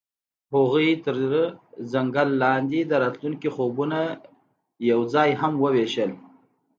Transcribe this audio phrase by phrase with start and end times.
[0.53, 1.05] هغوی د
[1.91, 3.99] ځنګل لاندې د راتلونکي خوبونه
[4.91, 6.11] یوځای هم وویشل.